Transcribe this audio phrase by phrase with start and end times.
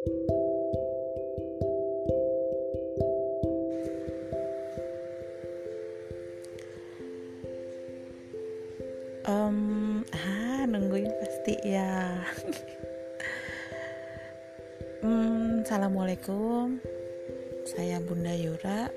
[0.00, 0.16] um,
[10.16, 12.16] ah nungguin pasti ya.
[15.04, 16.80] Hmm, assalamualaikum.
[17.68, 18.88] Saya Bunda Yura.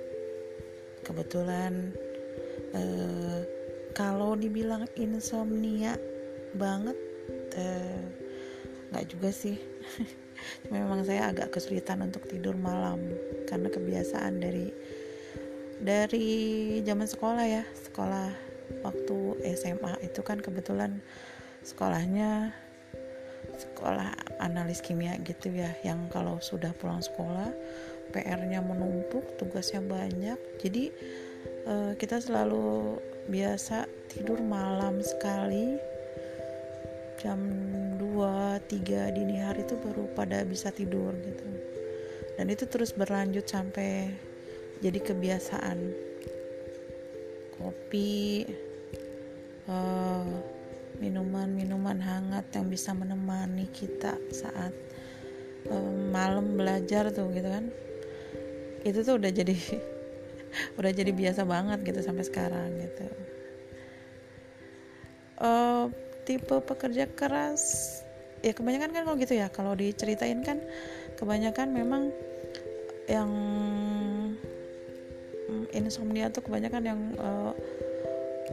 [1.03, 1.91] Kebetulan
[2.71, 3.43] uh,
[3.91, 5.99] kalau dibilang insomnia
[6.55, 6.95] banget
[7.59, 8.22] uh,
[8.93, 9.57] nggak juga sih.
[10.73, 13.01] Memang saya agak kesulitan untuk tidur malam
[13.49, 14.69] karena kebiasaan dari
[15.81, 16.29] dari
[16.85, 17.63] zaman sekolah ya.
[17.89, 18.29] Sekolah
[18.85, 19.17] waktu
[19.57, 21.01] SMA itu kan kebetulan
[21.65, 22.53] sekolahnya
[23.53, 27.53] sekolah analis kimia gitu ya yang kalau sudah pulang sekolah
[28.13, 30.37] PR-nya menumpuk tugasnya banyak.
[30.61, 30.93] Jadi
[31.65, 32.97] uh, kita selalu
[33.31, 35.92] biasa tidur malam sekali
[37.23, 37.39] jam
[37.95, 41.47] 2 3 dini hari itu baru pada bisa tidur gitu.
[42.35, 44.11] Dan itu terus berlanjut sampai
[44.83, 45.79] jadi kebiasaan.
[47.55, 48.43] Kopi
[49.71, 50.27] uh,
[50.99, 54.75] minuman-minuman hangat yang bisa menemani kita saat
[55.71, 57.71] uh, malam belajar tuh gitu kan.
[58.83, 59.55] Itu tuh udah jadi
[60.79, 63.07] udah jadi biasa banget gitu sampai sekarang gitu.
[65.39, 65.87] Uh,
[66.25, 67.61] tipe pekerja keras.
[68.43, 70.59] Ya kebanyakan kan kalau gitu ya kalau diceritain kan
[71.15, 72.11] kebanyakan memang
[73.07, 73.31] yang
[75.71, 77.51] insomnia tuh kebanyakan yang uh,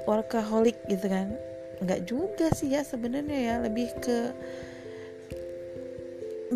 [0.07, 1.35] workaholic gitu kan.
[1.81, 4.19] Nggak juga sih ya sebenarnya ya lebih ke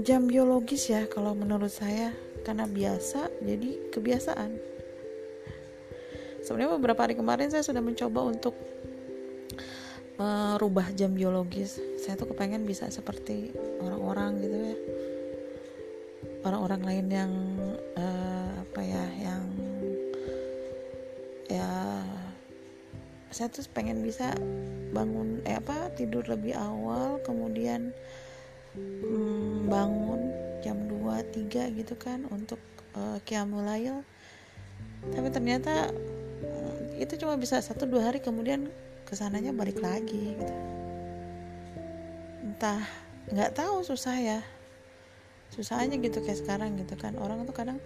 [0.03, 2.15] jam biologis ya kalau menurut saya.
[2.45, 4.53] Karena biasa jadi kebiasaan.
[6.45, 8.53] Sebenarnya beberapa hari kemarin saya sudah mencoba untuk
[10.15, 11.79] merubah jam biologis.
[12.03, 13.51] Saya tuh kepengen bisa seperti
[13.83, 14.77] orang-orang gitu ya.
[16.45, 17.33] Orang-orang lain yang
[17.97, 19.43] uh, apa ya yang
[21.49, 21.71] ya
[23.35, 24.31] saya tuh pengen bisa
[24.95, 27.91] bangun eh apa tidur lebih awal kemudian
[28.79, 30.31] hmm, bangun
[30.63, 32.63] jam 2 3 gitu kan untuk
[32.95, 34.07] uh, kiamulail
[35.13, 38.71] tapi ternyata hmm, itu cuma bisa satu dua hari kemudian
[39.05, 40.55] ke sananya balik lagi gitu.
[42.45, 42.81] Entah
[43.29, 44.41] nggak tahu susah ya.
[45.53, 47.15] Susah aja gitu kayak sekarang gitu kan.
[47.21, 47.79] Orang tuh kadang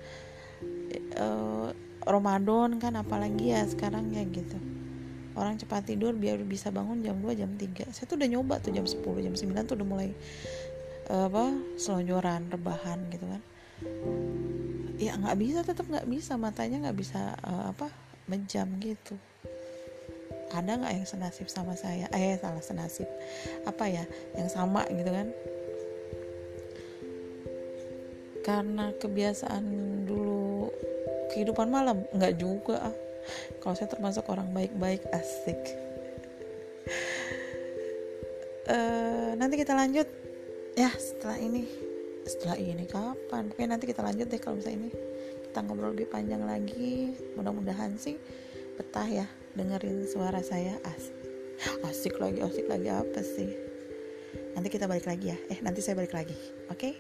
[1.19, 1.75] uh,
[2.07, 4.57] Ramadan kan apalagi ya sekarang ya gitu.
[5.39, 8.75] Orang cepat tidur biar bisa bangun jam 2 jam 3 saya tuh udah nyoba tuh
[8.75, 10.11] jam 10 jam 9 tuh udah mulai
[11.11, 13.43] uh, apa selonjoran rebahan gitu kan.
[14.99, 17.87] Ya nggak bisa tetap nggak bisa matanya nggak bisa uh, apa
[18.27, 19.15] menjam gitu
[20.53, 22.09] ada nggak yang senasib sama saya?
[22.13, 23.09] Eh salah senasib.
[23.69, 24.05] Apa ya?
[24.33, 25.29] Yang sama gitu kan?
[28.41, 29.65] Karena kebiasaan
[30.09, 30.73] dulu
[31.35, 32.81] kehidupan malam nggak juga.
[33.61, 35.61] Kalau saya termasuk orang baik-baik asik.
[38.69, 40.09] Uh, nanti kita lanjut.
[40.73, 41.69] Ya setelah ini.
[42.25, 43.53] Setelah ini kapan?
[43.53, 44.91] Oke nanti kita lanjut deh kalau misalnya ini.
[45.49, 47.13] Kita ngobrol lebih panjang lagi.
[47.37, 48.17] Mudah-mudahan sih
[48.79, 49.27] betah ya
[49.59, 51.15] dengerin suara saya asik
[51.83, 53.51] asik lagi asik lagi apa sih
[54.55, 56.39] nanti kita balik lagi ya eh nanti saya balik lagi
[56.71, 56.95] oke okay?